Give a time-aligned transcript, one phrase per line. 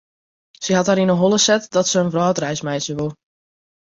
[0.67, 3.13] Sy hat har yn 'e holle set dat se in wrâldreis meitsje wol.